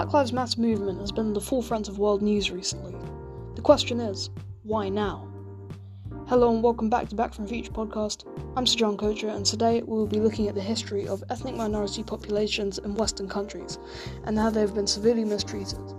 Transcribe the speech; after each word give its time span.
Black 0.00 0.14
Lives 0.14 0.32
Matter 0.32 0.58
movement 0.62 0.98
has 1.00 1.12
been 1.12 1.26
in 1.26 1.32
the 1.34 1.42
forefront 1.42 1.86
of 1.86 1.98
world 1.98 2.22
news 2.22 2.50
recently. 2.50 2.94
The 3.54 3.60
question 3.60 4.00
is, 4.00 4.30
why 4.62 4.88
now? 4.88 5.28
Hello 6.26 6.54
and 6.54 6.62
welcome 6.62 6.88
back 6.88 7.10
to 7.10 7.14
Back 7.14 7.34
from 7.34 7.46
Future 7.46 7.70
podcast. 7.70 8.24
I'm 8.56 8.64
Sujaan 8.64 8.96
Kocher, 8.96 9.28
and 9.28 9.44
today 9.44 9.82
we 9.82 9.94
will 9.94 10.06
be 10.06 10.18
looking 10.18 10.48
at 10.48 10.54
the 10.54 10.62
history 10.62 11.06
of 11.06 11.22
ethnic 11.28 11.54
minority 11.54 12.02
populations 12.02 12.78
in 12.78 12.94
Western 12.94 13.28
countries 13.28 13.78
and 14.24 14.38
how 14.38 14.48
they 14.48 14.62
have 14.62 14.74
been 14.74 14.86
severely 14.86 15.22
mistreated. 15.22 15.92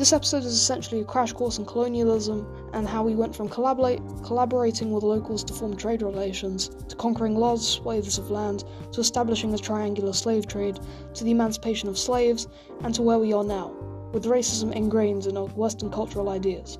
This 0.00 0.14
episode 0.14 0.44
is 0.44 0.54
essentially 0.54 1.02
a 1.02 1.04
crash 1.04 1.34
course 1.34 1.58
in 1.58 1.66
colonialism 1.66 2.46
and 2.72 2.88
how 2.88 3.02
we 3.02 3.14
went 3.14 3.36
from 3.36 3.50
collaborate, 3.50 4.00
collaborating 4.24 4.92
with 4.92 5.04
locals 5.04 5.44
to 5.44 5.52
form 5.52 5.76
trade 5.76 6.00
relations, 6.00 6.70
to 6.88 6.96
conquering 6.96 7.36
large 7.36 7.60
swathes 7.60 8.16
of 8.16 8.30
land, 8.30 8.64
to 8.92 9.00
establishing 9.02 9.52
a 9.52 9.58
triangular 9.58 10.14
slave 10.14 10.46
trade, 10.46 10.80
to 11.12 11.22
the 11.22 11.30
emancipation 11.30 11.86
of 11.86 11.98
slaves, 11.98 12.48
and 12.82 12.94
to 12.94 13.02
where 13.02 13.18
we 13.18 13.34
are 13.34 13.44
now, 13.44 13.74
with 14.14 14.24
racism 14.24 14.72
ingrained 14.72 15.26
in 15.26 15.36
our 15.36 15.48
Western 15.48 15.90
cultural 15.90 16.30
ideas. 16.30 16.78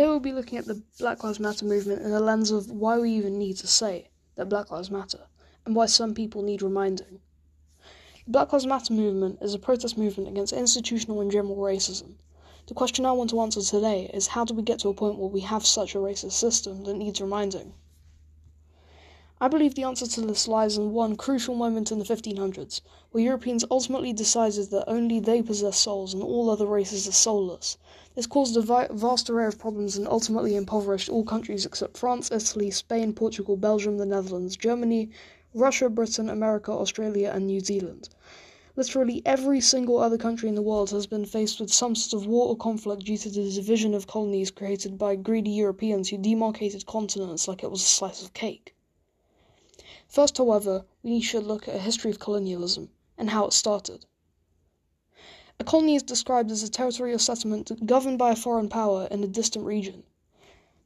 Today 0.00 0.08
we'll 0.08 0.20
be 0.20 0.32
looking 0.32 0.56
at 0.56 0.64
the 0.64 0.82
Black 0.98 1.22
Lives 1.22 1.38
Matter 1.38 1.66
movement 1.66 2.00
in 2.00 2.10
the 2.10 2.20
lens 2.20 2.50
of 2.50 2.70
why 2.70 2.98
we 2.98 3.10
even 3.10 3.38
need 3.38 3.58
to 3.58 3.66
say 3.66 4.08
that 4.34 4.48
Black 4.48 4.70
Lives 4.70 4.90
Matter, 4.90 5.26
and 5.66 5.76
why 5.76 5.84
some 5.84 6.14
people 6.14 6.40
need 6.40 6.62
reminding. 6.62 7.20
The 8.24 8.30
Black 8.30 8.50
Lives 8.50 8.64
Matter 8.64 8.94
movement 8.94 9.40
is 9.42 9.52
a 9.52 9.58
protest 9.58 9.98
movement 9.98 10.30
against 10.30 10.54
institutional 10.54 11.20
and 11.20 11.30
general 11.30 11.58
racism. 11.58 12.14
The 12.66 12.72
question 12.72 13.04
I 13.04 13.12
want 13.12 13.28
to 13.28 13.42
answer 13.42 13.60
today 13.60 14.10
is 14.14 14.28
how 14.28 14.46
do 14.46 14.54
we 14.54 14.62
get 14.62 14.78
to 14.78 14.88
a 14.88 14.94
point 14.94 15.18
where 15.18 15.28
we 15.28 15.40
have 15.40 15.66
such 15.66 15.94
a 15.94 15.98
racist 15.98 16.32
system 16.32 16.84
that 16.84 16.96
needs 16.96 17.20
reminding? 17.20 17.74
I 19.42 19.48
believe 19.48 19.74
the 19.74 19.84
answer 19.84 20.06
to 20.06 20.20
this 20.20 20.46
lies 20.46 20.76
in 20.76 20.92
one 20.92 21.16
crucial 21.16 21.54
moment 21.54 21.90
in 21.90 21.98
the 21.98 22.04
1500s, 22.04 22.82
where 23.10 23.24
Europeans 23.24 23.64
ultimately 23.70 24.12
decided 24.12 24.68
that 24.68 24.84
only 24.86 25.18
they 25.18 25.40
possess 25.40 25.78
souls 25.78 26.12
and 26.12 26.22
all 26.22 26.50
other 26.50 26.66
races 26.66 27.08
are 27.08 27.12
soulless. 27.12 27.78
This 28.14 28.26
caused 28.26 28.54
a 28.58 28.60
vi- 28.60 28.88
vast 28.90 29.30
array 29.30 29.46
of 29.46 29.58
problems 29.58 29.96
and 29.96 30.06
ultimately 30.06 30.56
impoverished 30.56 31.08
all 31.08 31.24
countries 31.24 31.64
except 31.64 31.96
France, 31.96 32.30
Italy, 32.30 32.70
Spain, 32.70 33.14
Portugal, 33.14 33.56
Belgium, 33.56 33.96
the 33.96 34.04
Netherlands, 34.04 34.58
Germany, 34.58 35.08
Russia, 35.54 35.88
Britain, 35.88 36.28
America, 36.28 36.70
Australia, 36.70 37.32
and 37.34 37.46
New 37.46 37.60
Zealand. 37.60 38.10
Literally 38.76 39.22
every 39.24 39.62
single 39.62 39.96
other 40.00 40.18
country 40.18 40.50
in 40.50 40.54
the 40.54 40.60
world 40.60 40.90
has 40.90 41.06
been 41.06 41.24
faced 41.24 41.60
with 41.60 41.72
some 41.72 41.94
sort 41.94 42.22
of 42.22 42.28
war 42.28 42.48
or 42.48 42.56
conflict 42.58 43.04
due 43.04 43.16
to 43.16 43.30
the 43.30 43.50
division 43.50 43.94
of 43.94 44.06
colonies 44.06 44.50
created 44.50 44.98
by 44.98 45.16
greedy 45.16 45.52
Europeans 45.52 46.10
who 46.10 46.18
demarcated 46.18 46.84
continents 46.84 47.48
like 47.48 47.62
it 47.62 47.70
was 47.70 47.80
a 47.80 47.86
slice 47.86 48.22
of 48.22 48.34
cake. 48.34 48.74
First, 50.10 50.38
however, 50.38 50.86
we 51.04 51.20
should 51.20 51.46
look 51.46 51.68
at 51.68 51.76
a 51.76 51.78
history 51.78 52.10
of 52.10 52.18
colonialism 52.18 52.90
and 53.16 53.30
how 53.30 53.46
it 53.46 53.52
started. 53.52 54.06
A 55.60 55.62
colony 55.62 55.94
is 55.94 56.02
described 56.02 56.50
as 56.50 56.64
a 56.64 56.68
territorial 56.68 57.20
settlement 57.20 57.86
governed 57.86 58.18
by 58.18 58.32
a 58.32 58.36
foreign 58.36 58.68
power 58.68 59.06
in 59.08 59.22
a 59.22 59.28
distant 59.28 59.64
region. 59.64 60.02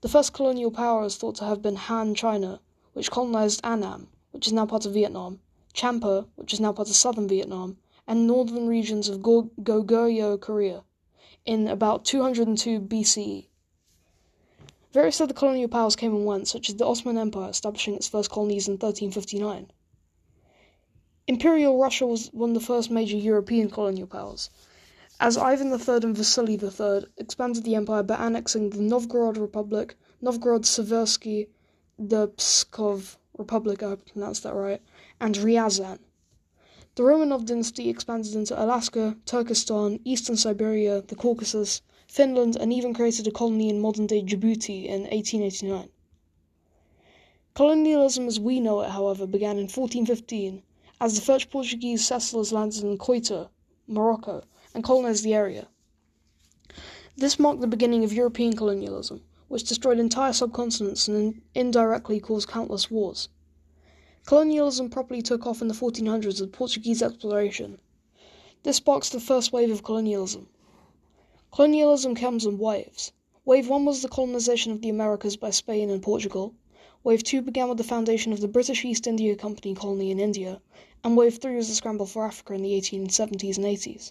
The 0.03 0.11
first 0.11 0.35
colonial 0.35 0.71
power 0.71 1.07
is 1.07 1.17
thought 1.17 1.37
to 1.37 1.47
have 1.47 1.63
been 1.63 1.77
Han 1.77 2.15
China, 2.15 2.61
which 2.93 3.11
colonized 3.11 3.63
Annam, 3.65 4.09
which 4.33 4.47
is 4.47 4.53
now 4.53 4.67
part 4.67 4.85
of 4.85 4.93
Vietnam, 4.93 5.41
Champa, 5.73 6.27
which 6.35 6.53
is 6.53 6.61
now 6.61 6.75
part 6.75 6.91
of 6.91 6.95
southern 6.95 7.27
Vietnam, 7.27 7.79
and 8.07 8.27
northern 8.27 8.67
regions 8.67 9.09
of 9.09 9.23
Goguryeo, 9.23 10.39
Korea, 10.39 10.85
in 11.47 11.67
about 11.67 12.05
202 12.05 12.79
BCE. 12.79 13.47
Various 14.95 15.21
other 15.21 15.35
colonial 15.35 15.67
powers 15.67 15.97
came 15.97 16.15
and 16.15 16.25
went, 16.25 16.47
such 16.47 16.69
as 16.69 16.77
the 16.77 16.87
Ottoman 16.87 17.19
Empire 17.19 17.51
establishing 17.51 17.97
its 17.97 18.07
first 18.07 18.31
colonies 18.31 18.69
in 18.69 18.75
1359. 18.75 19.73
Imperial 21.27 21.77
Russia 21.77 22.07
was 22.07 22.29
one 22.33 22.51
of 22.51 22.55
the 22.55 22.61
first 22.61 22.93
major 22.93 23.17
European 23.17 23.69
colonial 23.69 24.07
powers, 24.07 24.51
as 25.19 25.37
Ivan 25.37 25.73
III 25.73 25.97
and 26.05 26.17
Vasily 26.17 26.55
III 26.55 27.07
expanded 27.17 27.65
the 27.65 27.75
empire 27.75 28.05
by 28.05 28.15
annexing 28.15 28.71
the 28.71 28.83
Novgorod 28.83 29.37
Republic, 29.37 29.97
Novgorod 30.23 30.63
Seversky, 30.63 31.49
the 31.99 32.29
Pskov 32.29 33.17
Republic, 33.37 33.83
I 33.83 33.89
hope 33.89 34.03
I 34.07 34.13
pronounced 34.13 34.45
that 34.45 34.55
right, 34.55 34.81
and 35.21 35.35
Ryazan. 35.35 35.99
The 36.95 37.03
Romanov 37.03 37.47
dynasty 37.47 37.91
expanded 37.91 38.37
into 38.37 38.63
Alaska, 38.63 39.17
Turkestan, 39.27 39.99
eastern 40.05 40.37
Siberia, 40.37 41.03
the 41.03 41.17
Caucasus, 41.17 41.83
Finland, 42.15 42.55
and 42.55 42.73
even 42.73 42.95
created 42.95 43.27
a 43.27 43.31
colony 43.33 43.69
in 43.69 43.81
modern 43.81 44.07
day 44.07 44.23
Djibouti 44.23 44.87
in 44.87 45.01
1889. 45.01 45.89
Colonialism 47.55 48.29
as 48.29 48.39
we 48.39 48.61
know 48.61 48.83
it, 48.83 48.91
however, 48.91 49.27
began 49.27 49.59
in 49.59 49.65
1415 49.65 50.63
as 51.01 51.17
the 51.17 51.21
first 51.21 51.51
Portuguese 51.51 52.07
settlers 52.07 52.53
landed 52.53 52.85
in 52.85 52.99
Ceuta, 52.99 53.51
Morocco, 53.89 54.45
and 54.73 54.85
colonized 54.85 55.25
the 55.25 55.35
area. 55.35 55.67
This 57.17 57.41
marked 57.41 57.61
the 57.61 57.67
beginning 57.67 58.05
of 58.05 58.13
European 58.13 58.55
colonialism, 58.55 59.25
which 59.49 59.65
destroyed 59.65 59.99
entire 59.99 60.31
subcontinents 60.31 61.09
and 61.09 61.43
indirectly 61.53 62.21
caused 62.21 62.47
countless 62.47 62.93
wars. 62.93 63.29
Colonialism 64.25 64.89
properly 64.89 65.21
took 65.21 65.49
off 65.49 65.61
in 65.61 65.67
the 65.67 65.75
1400s 65.75 66.41
with 66.41 66.53
Portuguese 66.53 67.03
exploration. 67.03 67.81
This 68.63 68.77
sparks 68.77 69.09
the 69.09 69.19
first 69.19 69.53
wave 69.53 69.73
of 69.73 69.83
colonialism, 69.83 70.49
Colonialism 71.55 72.17
comes 72.17 72.45
in 72.45 72.59
waves. 72.59 73.13
Wave 73.45 73.69
1 73.69 73.85
was 73.85 74.03
the 74.03 74.09
colonization 74.09 74.73
of 74.73 74.81
the 74.81 74.89
Americas 74.89 75.37
by 75.37 75.51
Spain 75.51 75.89
and 75.89 76.03
Portugal. 76.03 76.53
Wave 77.05 77.23
2 77.23 77.43
began 77.43 77.69
with 77.69 77.79
the 77.79 77.85
foundation 77.85 78.33
of 78.33 78.41
the 78.41 78.49
British 78.49 78.85
East 78.85 79.07
India 79.07 79.37
Company 79.37 79.73
colony 79.73 80.11
in 80.11 80.19
India, 80.19 80.61
and 81.05 81.17
Wave 81.17 81.39
3 81.39 81.55
was 81.55 81.69
the 81.69 81.75
scramble 81.77 82.07
for 82.07 82.27
Africa 82.27 82.55
in 82.55 82.63
the 82.63 82.73
1870s 82.73 83.57
and 83.57 83.67
80s. 83.67 84.11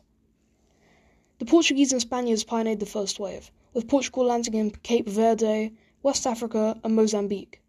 The 1.39 1.45
Portuguese 1.45 1.91
and 1.91 1.99
Spaniards 1.99 2.45
pioneered 2.45 2.79
the 2.79 2.85
first 2.85 3.19
wave, 3.19 3.51
with 3.73 3.89
Portugal 3.89 4.23
landing 4.23 4.53
in 4.53 4.71
Cape 4.71 5.09
Verde, 5.09 5.73
West 6.01 6.25
Africa, 6.25 6.79
and 6.81 6.95
Mozambique. 6.95 7.61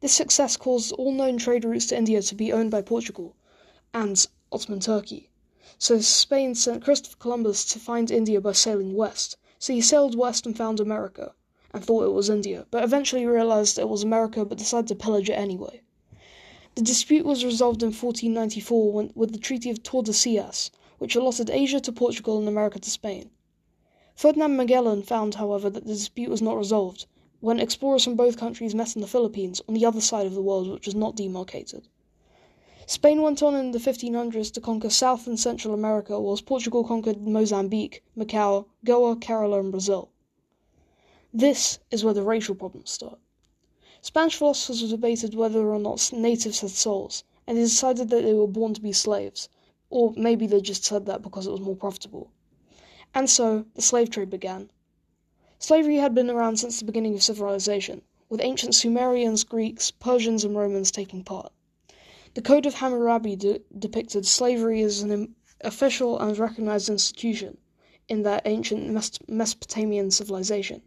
This 0.00 0.12
success 0.12 0.58
caused 0.58 0.92
all 0.92 1.12
known 1.12 1.38
trade 1.38 1.64
routes 1.64 1.86
to 1.86 1.96
India 1.96 2.20
to 2.20 2.34
be 2.34 2.52
owned 2.52 2.70
by 2.70 2.82
Portugal 2.82 3.34
and 3.94 4.26
Ottoman 4.52 4.80
Turkey. 4.80 5.29
So 5.78 6.00
Spain 6.00 6.54
sent 6.54 6.82
Christopher 6.82 7.16
Columbus 7.18 7.64
to 7.66 7.78
find 7.78 8.10
India 8.10 8.40
by 8.40 8.52
sailing 8.52 8.94
west. 8.94 9.36
So 9.58 9.72
he 9.72 9.80
sailed 9.80 10.16
west 10.16 10.46
and 10.46 10.56
found 10.56 10.80
America, 10.80 11.34
and 11.72 11.84
thought 11.84 12.04
it 12.04 12.12
was 12.12 12.28
India, 12.28 12.66
but 12.70 12.82
eventually 12.82 13.26
realized 13.26 13.78
it 13.78 13.88
was 13.88 14.02
America 14.02 14.44
but 14.44 14.58
decided 14.58 14.88
to 14.88 14.94
pillage 14.94 15.30
it 15.30 15.34
anyway. 15.34 15.82
The 16.74 16.82
dispute 16.82 17.26
was 17.26 17.44
resolved 17.44 17.82
in 17.82 17.88
1494 17.88 18.92
when, 18.92 19.12
with 19.14 19.32
the 19.32 19.38
Treaty 19.38 19.70
of 19.70 19.82
Tordesillas, 19.82 20.70
which 20.98 21.14
allotted 21.14 21.50
Asia 21.50 21.80
to 21.80 21.92
Portugal 21.92 22.38
and 22.38 22.48
America 22.48 22.78
to 22.78 22.90
Spain. 22.90 23.30
Ferdinand 24.16 24.56
Magellan 24.56 25.02
found, 25.02 25.36
however, 25.36 25.70
that 25.70 25.84
the 25.86 25.94
dispute 25.94 26.30
was 26.30 26.42
not 26.42 26.56
resolved 26.56 27.06
when 27.40 27.58
explorers 27.58 28.04
from 28.04 28.16
both 28.16 28.36
countries 28.36 28.74
met 28.74 28.94
in 28.94 29.00
the 29.00 29.08
Philippines 29.08 29.62
on 29.68 29.74
the 29.74 29.86
other 29.86 30.00
side 30.00 30.26
of 30.26 30.34
the 30.34 30.42
world 30.42 30.68
which 30.68 30.86
was 30.86 30.94
not 30.94 31.16
demarcated. 31.16 31.88
Spain 32.90 33.22
went 33.22 33.40
on 33.40 33.54
in 33.54 33.70
the 33.70 33.78
1500s 33.78 34.52
to 34.52 34.60
conquer 34.60 34.90
South 34.90 35.28
and 35.28 35.38
Central 35.38 35.72
America, 35.72 36.18
whilst 36.18 36.44
Portugal 36.44 36.82
conquered 36.82 37.24
Mozambique, 37.24 38.02
Macau, 38.16 38.66
Goa, 38.84 39.14
Kerala, 39.14 39.60
and 39.60 39.70
Brazil. 39.70 40.10
This 41.32 41.78
is 41.92 42.02
where 42.02 42.14
the 42.14 42.24
racial 42.24 42.56
problems 42.56 42.90
start. 42.90 43.20
Spanish 44.02 44.34
philosophers 44.34 44.90
debated 44.90 45.36
whether 45.36 45.72
or 45.72 45.78
not 45.78 46.12
natives 46.12 46.62
had 46.62 46.70
souls, 46.70 47.22
and 47.46 47.56
they 47.56 47.62
decided 47.62 48.08
that 48.08 48.24
they 48.24 48.34
were 48.34 48.48
born 48.48 48.74
to 48.74 48.80
be 48.80 48.92
slaves, 48.92 49.48
or 49.88 50.12
maybe 50.16 50.48
they 50.48 50.60
just 50.60 50.82
said 50.84 51.06
that 51.06 51.22
because 51.22 51.46
it 51.46 51.52
was 51.52 51.60
more 51.60 51.76
profitable. 51.76 52.32
And 53.14 53.30
so, 53.30 53.66
the 53.76 53.82
slave 53.82 54.10
trade 54.10 54.30
began. 54.30 54.68
Slavery 55.60 55.98
had 55.98 56.12
been 56.12 56.28
around 56.28 56.56
since 56.56 56.80
the 56.80 56.86
beginning 56.86 57.14
of 57.14 57.22
civilization, 57.22 58.02
with 58.28 58.40
ancient 58.40 58.74
Sumerians, 58.74 59.44
Greeks, 59.44 59.92
Persians, 59.92 60.42
and 60.42 60.56
Romans 60.56 60.90
taking 60.90 61.22
part. 61.22 61.52
The 62.34 62.42
Code 62.42 62.64
of 62.64 62.74
Hammurabi 62.74 63.34
de- 63.34 63.60
depicted 63.76 64.24
slavery 64.24 64.82
as 64.82 65.02
an 65.02 65.34
official 65.62 66.16
and 66.16 66.38
recognized 66.38 66.88
institution 66.88 67.58
in 68.08 68.22
that 68.22 68.42
ancient 68.46 68.88
Mes- 68.88 69.18
Mesopotamian 69.26 70.12
civilization. 70.12 70.82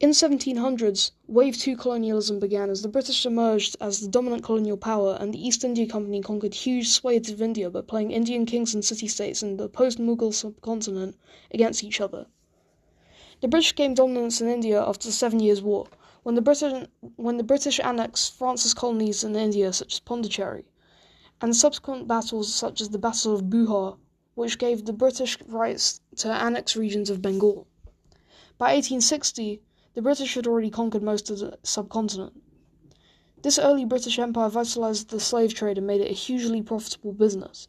In 0.00 0.10
the 0.10 0.14
1700s, 0.14 1.10
Wave 1.26 1.58
2 1.58 1.76
colonialism 1.76 2.40
began 2.40 2.70
as 2.70 2.80
the 2.80 2.88
British 2.88 3.26
emerged 3.26 3.76
as 3.78 4.00
the 4.00 4.08
dominant 4.08 4.42
colonial 4.42 4.78
power 4.78 5.18
and 5.20 5.34
the 5.34 5.46
East 5.46 5.64
India 5.64 5.86
Company 5.86 6.22
conquered 6.22 6.54
huge 6.54 6.88
swathes 6.88 7.30
of 7.30 7.42
India 7.42 7.68
by 7.68 7.82
playing 7.82 8.10
Indian 8.10 8.46
kings 8.46 8.72
and 8.72 8.84
city 8.84 9.08
states 9.08 9.42
in 9.42 9.58
the 9.58 9.68
post 9.68 9.98
Mughal 9.98 10.32
subcontinent 10.32 11.14
against 11.50 11.84
each 11.84 12.00
other. 12.00 12.26
The 13.42 13.48
British 13.48 13.74
gained 13.74 13.96
dominance 13.96 14.40
in 14.40 14.48
India 14.48 14.82
after 14.82 15.08
the 15.08 15.12
Seven 15.12 15.40
Years' 15.40 15.60
War, 15.60 15.88
when 16.26 16.34
the 16.34 16.42
British, 16.42 16.88
when 17.14 17.36
the 17.36 17.44
British 17.44 17.78
annexed 17.78 18.34
France's 18.36 18.74
colonies 18.74 19.22
in 19.22 19.36
India, 19.36 19.72
such 19.72 19.94
as 19.94 20.00
Pondicherry, 20.00 20.64
and 21.40 21.54
subsequent 21.54 22.08
battles 22.08 22.52
such 22.52 22.80
as 22.80 22.88
the 22.88 22.98
Battle 22.98 23.32
of 23.32 23.48
Buxar, 23.48 23.96
which 24.34 24.58
gave 24.58 24.84
the 24.84 24.92
British 24.92 25.40
rights 25.42 26.00
to 26.16 26.28
annex 26.28 26.74
regions 26.74 27.10
of 27.10 27.22
Bengal. 27.22 27.68
By 28.58 28.74
1860, 28.74 29.62
the 29.94 30.02
British 30.02 30.34
had 30.34 30.48
already 30.48 30.68
conquered 30.68 31.04
most 31.04 31.30
of 31.30 31.38
the 31.38 31.60
subcontinent. 31.62 32.42
This 33.42 33.56
early 33.56 33.84
British 33.84 34.18
Empire 34.18 34.48
vitalized 34.48 35.10
the 35.10 35.20
slave 35.20 35.54
trade 35.54 35.78
and 35.78 35.86
made 35.86 36.00
it 36.00 36.10
a 36.10 36.22
hugely 36.26 36.60
profitable 36.60 37.12
business. 37.12 37.68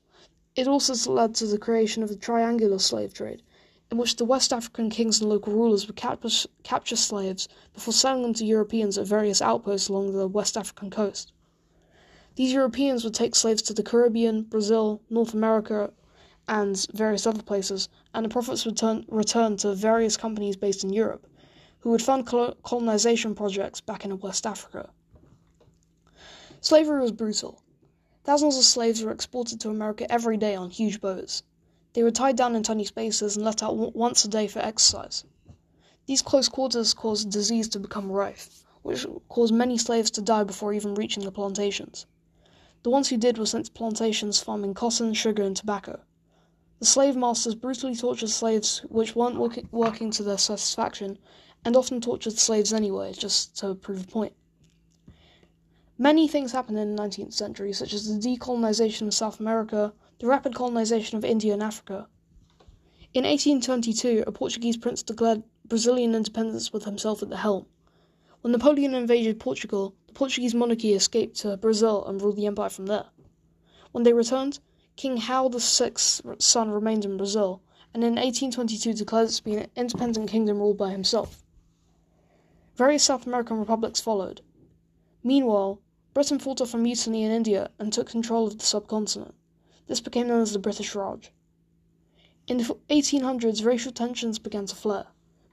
It 0.56 0.68
also 0.68 1.14
led 1.14 1.36
to 1.36 1.46
the 1.46 1.60
creation 1.60 2.02
of 2.02 2.10
the 2.10 2.16
triangular 2.16 2.80
slave 2.80 3.14
trade, 3.14 3.44
in 3.90 3.98
which 3.98 4.18
the 4.18 4.26
West 4.26 4.52
African 4.52 4.90
kings 4.90 5.22
and 5.22 5.30
local 5.30 5.54
rulers 5.54 5.88
would 5.88 5.96
capture, 5.96 6.50
capture 6.64 6.96
slaves 6.96 7.48
before 7.74 7.94
selling 7.94 8.22
them 8.22 8.34
to 8.34 8.46
Europeans 8.46 8.98
at 8.98 9.08
various 9.08 9.42
outposts 9.42 9.88
along 9.88 10.12
the 10.12 10.28
West 10.28 10.58
African 10.58 10.90
coast. 10.90 11.32
These 12.36 12.54
Europeans 12.54 13.04
would 13.04 13.14
take 13.14 13.34
slaves 13.34 13.62
to 13.64 13.74
the 13.74 13.84
Caribbean, 13.84 14.44
Brazil, 14.44 15.02
North 15.10 15.34
America, 15.34 15.92
and 16.48 16.86
various 16.94 17.26
other 17.26 17.42
places, 17.42 17.90
and 18.14 18.24
the 18.24 18.30
profits 18.30 18.66
would 18.66 18.78
turn, 18.78 19.06
return 19.08 19.58
to 19.58 19.74
various 19.74 20.18
companies 20.18 20.56
based 20.56 20.84
in 20.84 20.94
Europe, 20.94 21.28
who 21.80 21.90
would 21.90 22.02
fund 22.02 22.26
colonization 22.26 23.36
projects 23.36 23.82
back 23.82 24.06
in 24.06 24.20
West 24.20 24.46
Africa. 24.46 24.90
Slavery 26.62 27.02
was 27.02 27.12
brutal. 27.12 27.62
Thousands 28.24 28.58
of 28.58 28.64
slaves 28.64 29.02
were 29.02 29.12
exported 29.12 29.60
to 29.62 29.70
America 29.70 30.10
every 30.12 30.38
day 30.38 30.56
on 30.56 30.70
huge 30.70 31.00
boats. 31.00 31.44
They 31.98 32.04
were 32.04 32.12
tied 32.12 32.36
down 32.36 32.56
in 32.56 32.62
tiny 32.62 32.84
spaces 32.84 33.36
and 33.36 33.44
let 33.44 33.64
out 33.64 33.76
once 33.96 34.24
a 34.24 34.28
day 34.28 34.46
for 34.46 34.60
exercise. 34.60 35.24
These 36.06 36.22
close 36.22 36.48
quarters 36.48 36.94
caused 36.94 37.32
disease 37.32 37.68
to 37.70 37.80
become 37.80 38.12
rife, 38.12 38.64
which 38.84 39.08
caused 39.30 39.52
many 39.52 39.80
slaves 39.80 40.12
to 40.12 40.22
die 40.22 40.44
before 40.44 40.74
even 40.74 40.94
reaching 40.94 41.24
the 41.24 41.32
plantations. 41.32 42.06
The 42.84 42.92
ones 42.92 43.10
who 43.10 43.18
did 43.18 43.40
were 43.40 43.48
sent 43.48 43.66
to 43.66 43.72
plantations 43.72 44.40
farming 44.40 44.76
cotton, 44.76 45.16
sugar, 45.16 45.42
and 45.42 45.58
tobacco. 45.58 46.02
The 46.78 46.86
slave 46.86 47.16
masters 47.16 47.56
brutally 47.56 47.96
tortured 47.96 48.30
slaves 48.30 48.86
which 48.90 49.16
weren't 49.16 49.40
work- 49.40 49.66
working 49.72 50.12
to 50.12 50.22
their 50.22 50.38
satisfaction, 50.38 51.18
and 51.66 51.76
often 51.76 52.00
tortured 52.00 52.38
slaves 52.38 52.74
anyway, 52.74 53.12
just 53.14 53.58
to 53.58 53.74
prove 53.74 54.04
a 54.04 54.08
point. 54.08 54.34
Many 56.00 56.28
things 56.28 56.52
happened 56.52 56.78
in 56.78 56.96
the 56.96 57.02
19th 57.02 57.34
century, 57.34 57.74
such 57.74 57.92
as 57.92 58.08
the 58.08 58.20
decolonization 58.20 59.08
of 59.08 59.16
South 59.16 59.40
America, 59.40 59.94
the 60.20 60.28
rapid 60.28 60.54
colonization 60.54 61.18
of 61.18 61.26
India 61.26 61.54
and 61.54 61.64
Africa. 61.64 62.08
In 63.16 63.24
1822, 63.24 64.24
a 64.28 64.32
Portuguese 64.32 64.78
prince 64.78 65.02
declared 65.02 65.42
Brazilian 65.66 66.14
independence 66.14 66.72
with 66.72 66.86
himself 66.86 67.24
at 67.24 67.30
the 67.30 67.38
helm. 67.38 67.66
When 68.42 68.52
Napoleon 68.52 68.94
invaded 68.94 69.40
Portugal, 69.40 69.96
the 70.06 70.14
Portuguese 70.14 70.54
monarchy 70.54 70.94
escaped 70.94 71.38
to 71.38 71.58
Brazil 71.58 72.06
and 72.06 72.22
ruled 72.22 72.36
the 72.36 72.46
empire 72.46 72.70
from 72.70 72.86
there. 72.86 73.08
When 73.92 74.04
they 74.04 74.14
returned, 74.14 74.60
King 74.98 75.18
Hal 75.18 75.50
VI's 75.50 76.22
son 76.38 76.70
remained 76.70 77.06
in 77.06 77.18
Brazil, 77.18 77.64
and 77.96 78.04
in 78.04 78.18
1822 78.18 78.94
declared 78.94 79.30
it 79.30 79.34
to 79.34 79.44
be 79.44 79.56
an 79.56 79.72
independent 79.76 80.30
kingdom 80.30 80.60
ruled 80.60 80.78
by 80.78 80.92
himself. 80.92 81.44
Various 82.76 83.04
South 83.04 83.26
American 83.26 83.58
republics 83.58 84.00
followed. 84.00 84.42
Meanwhile, 85.24 85.82
Britain 86.18 86.40
fought 86.40 86.62
off 86.62 86.74
a 86.74 86.78
mutiny 86.80 87.22
in 87.22 87.32
India 87.32 87.70
and 87.78 87.94
took 87.94 88.10
control 88.10 88.48
of 88.48 88.58
the 88.58 88.66
subcontinent. 88.66 89.36
This 89.86 90.02
became 90.02 90.28
known 90.28 90.42
as 90.42 90.52
the 90.52 90.58
British 90.58 90.96
Raj. 90.96 91.32
In 92.48 92.58
the 92.58 92.76
1800s, 92.90 93.64
racial 93.64 93.92
tensions 93.92 94.40
began 94.40 94.66
to 94.66 94.76
flare, 94.76 95.06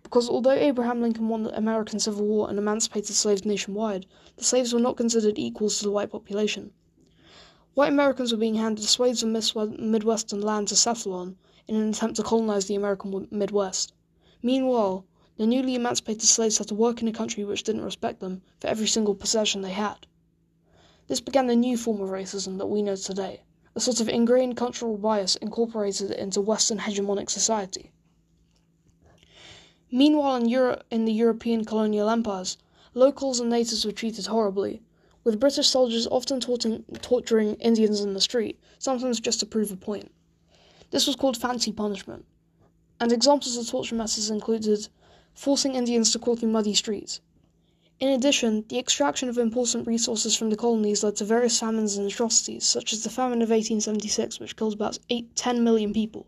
because 0.02 0.26
although 0.26 0.52
Abraham 0.52 1.02
Lincoln 1.02 1.28
won 1.28 1.42
the 1.42 1.54
American 1.54 2.00
Civil 2.00 2.24
War 2.24 2.48
and 2.48 2.58
emancipated 2.58 3.14
slaves 3.14 3.44
nationwide, 3.44 4.06
the 4.38 4.44
slaves 4.44 4.72
were 4.72 4.80
not 4.80 4.96
considered 4.96 5.38
equals 5.38 5.76
to 5.76 5.84
the 5.84 5.90
white 5.90 6.10
population. 6.10 6.72
White 7.74 7.92
Americans 7.92 8.32
were 8.32 8.38
being 8.38 8.54
handed 8.54 8.84
swathes 8.84 9.22
of 9.22 9.78
Midwestern 9.78 10.40
land 10.40 10.68
to 10.68 10.76
settle 10.76 11.12
on 11.12 11.36
in 11.68 11.76
an 11.76 11.90
attempt 11.90 12.16
to 12.16 12.22
colonize 12.22 12.64
the 12.64 12.74
American 12.74 13.28
Midwest. 13.30 13.92
Meanwhile, 14.42 15.04
the 15.36 15.46
newly 15.46 15.74
emancipated 15.74 16.22
slaves 16.22 16.56
had 16.56 16.68
to 16.68 16.74
work 16.74 17.02
in 17.02 17.08
a 17.08 17.12
country 17.12 17.44
which 17.44 17.64
didn't 17.64 17.84
respect 17.84 18.20
them 18.20 18.40
for 18.60 18.68
every 18.68 18.86
single 18.86 19.14
possession 19.14 19.60
they 19.60 19.72
had. 19.72 20.06
This 21.06 21.20
began 21.20 21.46
the 21.46 21.56
new 21.56 21.76
form 21.76 22.00
of 22.00 22.08
racism 22.08 22.58
that 22.58 22.66
we 22.66 22.82
know 22.82 22.96
today 22.96 23.42
a 23.76 23.80
sort 23.80 24.00
of 24.00 24.08
ingrained 24.08 24.56
cultural 24.56 24.96
bias 24.96 25.36
incorporated 25.36 26.10
into 26.12 26.40
Western 26.40 26.78
hegemonic 26.78 27.28
society. 27.28 27.90
Meanwhile, 29.90 30.36
in 30.36 30.48
Europe, 30.48 30.84
in 30.90 31.04
the 31.04 31.12
European 31.12 31.64
colonial 31.64 32.08
empires, 32.08 32.56
locals 32.94 33.40
and 33.40 33.50
natives 33.50 33.84
were 33.84 33.92
treated 33.92 34.26
horribly, 34.26 34.80
with 35.24 35.40
British 35.40 35.68
soldiers 35.68 36.06
often 36.06 36.40
torturing 36.40 37.54
Indians 37.56 38.00
in 38.00 38.14
the 38.14 38.20
street, 38.20 38.60
sometimes 38.78 39.20
just 39.20 39.40
to 39.40 39.46
prove 39.46 39.72
a 39.72 39.76
point. 39.76 40.12
This 40.90 41.06
was 41.06 41.16
called 41.16 41.36
fancy 41.36 41.72
punishment, 41.72 42.24
and 43.00 43.10
examples 43.10 43.56
of 43.56 43.68
torture 43.68 43.96
methods 43.96 44.30
included 44.30 44.88
forcing 45.34 45.74
Indians 45.74 46.12
to 46.12 46.18
crawl 46.18 46.36
through 46.36 46.50
muddy 46.50 46.74
streets, 46.74 47.20
in 48.04 48.10
addition, 48.10 48.64
the 48.68 48.78
extraction 48.78 49.28
of 49.28 49.38
important 49.38 49.86
resources 49.86 50.36
from 50.36 50.50
the 50.50 50.56
colonies 50.56 51.02
led 51.02 51.16
to 51.16 51.24
various 51.24 51.58
famines 51.58 51.96
and 51.96 52.06
atrocities, 52.06 52.66
such 52.66 52.92
as 52.92 53.02
the 53.02 53.08
famine 53.08 53.40
of 53.40 53.48
1876, 53.48 54.38
which 54.40 54.56
killed 54.56 54.74
about 54.74 54.98
8, 55.08 55.34
10 55.34 55.64
million 55.64 55.92
people. 55.92 56.26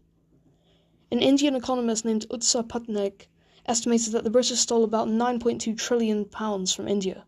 An 1.10 1.20
Indian 1.20 1.54
economist 1.54 2.04
named 2.04 2.26
Utsa 2.30 2.66
Patnaik 2.66 3.26
estimated 3.66 4.12
that 4.12 4.24
the 4.24 4.30
British 4.30 4.58
stole 4.58 4.84
about 4.84 5.08
9.2 5.08 5.76
trillion 5.76 6.24
pounds 6.24 6.72
from 6.72 6.88
India. 6.88 7.26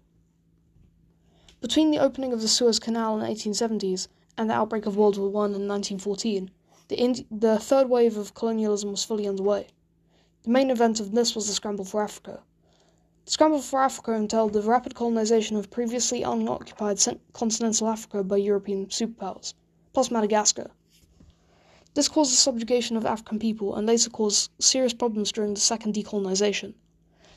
Between 1.61 1.91
the 1.91 1.99
opening 1.99 2.33
of 2.33 2.41
the 2.41 2.49
Suez 2.49 2.79
Canal 2.79 3.19
in 3.19 3.21
the 3.21 3.27
1870s 3.27 4.09
and 4.37 4.49
the 4.49 4.55
outbreak 4.55 4.87
of 4.87 4.97
World 4.97 5.19
War 5.19 5.27
I 5.27 5.47
in 5.47 5.69
1914, 5.69 6.51
the, 6.89 6.99
Indi- 6.99 7.27
the 7.31 7.59
third 7.59 7.91
wave 7.91 8.17
of 8.17 8.35
colonialism 8.35 8.93
was 8.93 9.05
fully 9.05 9.27
underway. 9.27 9.67
The 10.45 10.51
main 10.51 10.71
event 10.71 11.01
of 11.01 11.13
this 11.13 11.35
was 11.35 11.49
the 11.49 11.53
scramble 11.53 11.85
for 11.85 12.03
Africa. 12.03 12.43
Scramble 13.31 13.61
for 13.61 13.83
Africa 13.83 14.13
entailed 14.13 14.55
the 14.55 14.63
rapid 14.63 14.95
colonization 14.95 15.59
of 15.59 15.71
previously 15.71 16.23
unoccupied 16.23 16.99
continental 17.35 17.87
Africa 17.87 18.25
by 18.25 18.39
European 18.39 18.87
superpowers, 18.87 19.53
plus 19.93 20.11
Madagascar. 20.11 20.71
This 21.93 22.09
caused 22.09 22.33
the 22.33 22.37
subjugation 22.37 22.97
of 22.97 23.05
African 23.05 23.39
people 23.39 23.75
and 23.75 23.87
later 23.87 24.09
caused 24.09 24.51
serious 24.59 24.95
problems 24.95 25.31
during 25.31 25.53
the 25.53 25.61
second 25.61 25.95
decolonization. 25.95 26.73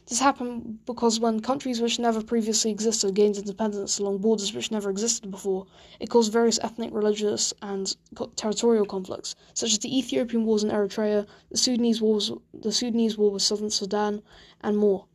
This 0.06 0.22
happened 0.22 0.80
because 0.86 1.20
when 1.20 1.42
countries 1.42 1.82
which 1.82 2.00
never 2.00 2.24
previously 2.24 2.72
existed 2.72 3.14
gained 3.14 3.36
independence 3.36 4.00
along 4.00 4.20
borders 4.20 4.54
which 4.54 4.72
never 4.72 4.90
existed 4.90 5.30
before, 5.30 5.66
it 6.00 6.10
caused 6.10 6.32
various 6.32 6.58
ethnic, 6.64 6.94
religious, 6.94 7.54
and 7.62 7.98
territorial 8.38 8.86
conflicts, 8.86 9.36
such 9.54 9.74
as 9.74 9.80
the 9.80 9.98
Ethiopian 9.98 10.46
wars 10.46 10.64
in 10.64 10.70
Eritrea, 10.70 11.28
the 11.50 11.58
Sudanese 11.58 12.02
wars, 12.02 12.32
the 12.54 12.72
Sudanese 12.72 13.18
war 13.18 13.32
with 13.32 13.42
Southern 13.42 13.70
Sudan, 13.70 14.22
and 14.62 14.78
more. 14.78 15.06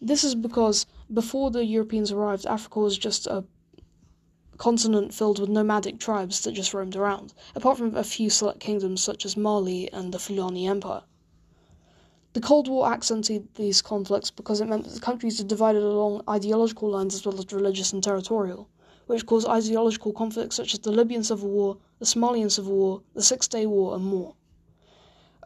This 0.00 0.22
is 0.22 0.36
because 0.36 0.86
before 1.12 1.50
the 1.50 1.64
Europeans 1.64 2.12
arrived, 2.12 2.46
Africa 2.46 2.78
was 2.78 2.96
just 2.96 3.26
a 3.26 3.44
continent 4.56 5.12
filled 5.12 5.40
with 5.40 5.48
nomadic 5.48 5.98
tribes 5.98 6.40
that 6.42 6.52
just 6.52 6.72
roamed 6.72 6.94
around, 6.94 7.34
apart 7.54 7.78
from 7.78 7.96
a 7.96 8.04
few 8.04 8.30
select 8.30 8.60
kingdoms 8.60 9.02
such 9.02 9.24
as 9.24 9.36
Mali 9.36 9.90
and 9.92 10.12
the 10.12 10.18
Fulani 10.18 10.68
Empire. 10.68 11.02
The 12.32 12.40
Cold 12.40 12.68
War 12.68 12.92
accentuated 12.92 13.54
these 13.56 13.82
conflicts 13.82 14.30
because 14.30 14.60
it 14.60 14.68
meant 14.68 14.84
that 14.84 14.94
the 14.94 15.00
countries 15.00 15.42
were 15.42 15.48
divided 15.48 15.82
along 15.82 16.22
ideological 16.28 16.90
lines 16.90 17.14
as 17.16 17.26
well 17.26 17.36
as 17.38 17.52
religious 17.52 17.92
and 17.92 18.02
territorial, 18.02 18.68
which 19.06 19.26
caused 19.26 19.48
ideological 19.48 20.12
conflicts 20.12 20.54
such 20.54 20.74
as 20.74 20.80
the 20.80 20.92
Libyan 20.92 21.24
Civil 21.24 21.48
War, 21.48 21.78
the 21.98 22.04
Somalian 22.04 22.52
Civil 22.52 22.76
War, 22.76 23.02
the 23.14 23.22
Six 23.22 23.48
Day 23.48 23.66
War, 23.66 23.96
and 23.96 24.04
more. 24.04 24.34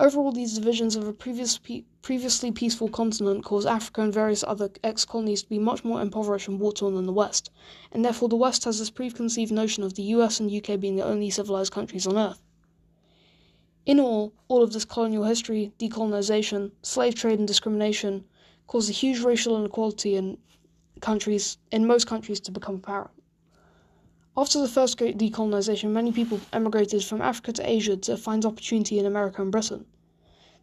Overall, 0.00 0.32
these 0.32 0.54
divisions 0.54 0.96
of 0.96 1.06
a 1.06 1.12
previous 1.12 1.58
pe- 1.58 1.84
previously 2.00 2.50
peaceful 2.50 2.88
continent 2.88 3.44
caused 3.44 3.68
Africa 3.68 4.00
and 4.00 4.12
various 4.12 4.42
other 4.42 4.70
ex 4.82 5.04
colonies 5.04 5.42
to 5.42 5.48
be 5.50 5.58
much 5.58 5.84
more 5.84 6.00
impoverished 6.00 6.48
and 6.48 6.58
war 6.58 6.72
torn 6.72 6.94
than 6.94 7.04
the 7.04 7.12
West, 7.12 7.50
and 7.92 8.02
therefore 8.02 8.30
the 8.30 8.36
West 8.36 8.64
has 8.64 8.78
this 8.78 8.88
preconceived 8.88 9.52
notion 9.52 9.82
of 9.82 9.92
the 9.92 10.04
US 10.14 10.40
and 10.40 10.50
UK 10.50 10.80
being 10.80 10.96
the 10.96 11.04
only 11.04 11.28
civilized 11.28 11.72
countries 11.72 12.06
on 12.06 12.16
Earth. 12.16 12.40
In 13.84 14.00
all, 14.00 14.32
all 14.48 14.62
of 14.62 14.72
this 14.72 14.86
colonial 14.86 15.24
history, 15.24 15.72
decolonization, 15.78 16.70
slave 16.82 17.14
trade, 17.14 17.38
and 17.38 17.46
discrimination 17.46 18.24
caused 18.66 18.88
a 18.88 18.94
huge 18.94 19.20
racial 19.20 19.58
inequality 19.58 20.16
in 20.16 20.38
countries, 21.00 21.58
in 21.70 21.86
most 21.86 22.06
countries, 22.06 22.40
to 22.40 22.50
become 22.50 22.76
apparent. 22.76 23.10
After 24.34 24.58
the 24.58 24.68
first 24.68 24.96
great 24.96 25.18
decolonization, 25.18 25.90
many 25.90 26.10
people 26.10 26.40
emigrated 26.54 27.04
from 27.04 27.20
Africa 27.20 27.52
to 27.52 27.70
Asia 27.70 27.98
to 27.98 28.16
find 28.16 28.46
opportunity 28.46 28.98
in 28.98 29.04
America 29.04 29.42
and 29.42 29.52
Britain. 29.52 29.84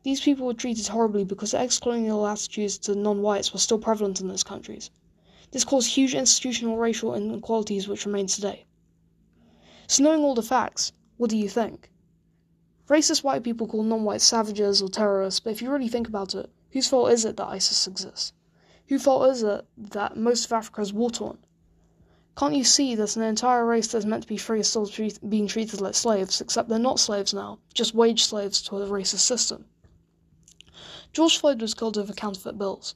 These 0.02 0.22
people 0.22 0.48
were 0.48 0.56
treated 0.56 0.88
horribly 0.88 1.24
because 1.24 1.54
ex 1.54 1.78
colonial 1.78 2.26
attitudes 2.26 2.80
to 2.80 2.96
non 2.96 3.22
whites 3.22 3.54
were 3.54 3.60
still 3.60 3.78
prevalent 3.78 4.22
in 4.22 4.28
those 4.28 4.44
countries. 4.44 4.90
This 5.52 5.66
caused 5.66 5.90
huge 5.92 6.16
institutional 6.16 6.78
racial 6.78 7.14
inequalities 7.14 7.88
which 7.88 8.08
remain 8.08 8.26
today. 8.26 8.66
So, 9.86 10.02
knowing 10.02 10.24
all 10.24 10.34
the 10.34 10.42
facts, 10.42 10.92
what 11.18 11.30
do 11.30 11.38
you 11.38 11.48
think? 11.48 11.92
Racist 12.88 13.24
white 13.24 13.44
people 13.44 13.68
call 13.68 13.84
non 13.84 14.04
whites 14.04 14.24
savages 14.24 14.82
or 14.82 14.90
terrorists, 14.90 15.42
but 15.42 15.52
if 15.52 15.62
you 15.62 15.70
really 15.70 15.90
think 15.90 16.08
about 16.08 16.34
it, 16.34 16.50
whose 16.72 16.88
fault 16.88 17.12
is 17.12 17.24
it 17.24 17.38
that 17.38 17.50
ISIS 17.50 17.86
exists? 17.86 18.34
Whose 18.88 19.04
fault 19.04 19.30
is 19.30 19.44
it 19.44 19.64
that 19.78 20.18
most 20.18 20.46
of 20.46 20.54
Africa 20.54 20.82
is 20.82 20.92
war 20.92 21.12
torn? 21.12 21.38
Can't 22.39 22.55
you 22.55 22.63
see 22.63 22.96
that 22.96 23.17
an 23.17 23.22
entire 23.24 23.65
race 23.65 23.88
that's 23.88 24.05
meant 24.05 24.24
to 24.24 24.29
be 24.29 24.38
free 24.38 24.62
is 24.62 24.69
still 24.69 24.88
treat- 24.88 25.29
being 25.29 25.46
treated 25.46 25.81
like 25.81 25.93
slaves, 25.93 26.39
except 26.39 26.69
they're 26.69 26.79
not 26.79 26.98
slaves 26.98 27.34
now, 27.34 27.60
just 27.74 27.93
wage 27.93 28.24
slaves 28.24 28.62
to 28.62 28.77
a 28.77 28.88
racist 28.88 29.25
system? 29.27 29.65
George 31.12 31.38
Floyd 31.38 31.62
was 31.62 31.74
killed 31.74 31.98
over 31.98 32.13
counterfeit 32.13 32.58
bills. 32.58 32.96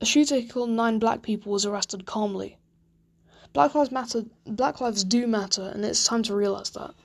A 0.00 0.04
shooter 0.04 0.40
who 0.40 0.48
killed 0.48 0.70
nine 0.70 0.98
black 0.98 1.22
people 1.22 1.52
was 1.52 1.64
arrested 1.64 2.04
calmly. 2.04 2.58
Black 3.52 3.76
lives 3.76 3.92
matter. 3.92 4.24
Black 4.44 4.80
lives 4.80 5.04
do 5.04 5.28
matter, 5.28 5.70
and 5.72 5.84
it's 5.84 6.02
time 6.02 6.24
to 6.24 6.34
realize 6.34 6.70
that. 6.70 6.96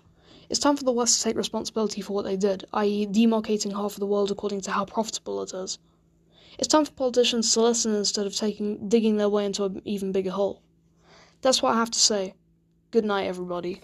It's 0.49 0.59
time 0.59 0.75
for 0.75 0.85
the 0.85 0.91
West 0.91 1.19
to 1.19 1.23
take 1.23 1.37
responsibility 1.37 2.01
for 2.01 2.13
what 2.13 2.25
they 2.25 2.35
did, 2.35 2.65
i.e., 2.73 3.05
demarcating 3.05 3.73
half 3.73 3.93
of 3.93 3.99
the 3.99 4.07
world 4.07 4.31
according 4.31 4.61
to 4.61 4.71
how 4.71 4.85
profitable 4.85 5.43
it 5.43 5.53
is. 5.53 5.77
It's 6.57 6.67
time 6.67 6.85
for 6.85 6.93
politicians 6.93 7.53
to 7.53 7.61
listen 7.61 7.93
instead 7.93 8.25
of 8.25 8.35
taking 8.35 8.89
digging 8.89 9.17
their 9.17 9.29
way 9.29 9.45
into 9.45 9.65
an 9.65 9.83
even 9.85 10.11
bigger 10.11 10.31
hole. 10.31 10.63
That's 11.41 11.61
what 11.61 11.73
I 11.73 11.77
have 11.77 11.91
to 11.91 11.99
say. 11.99 12.33
Good 12.91 13.05
night, 13.05 13.27
everybody. 13.27 13.81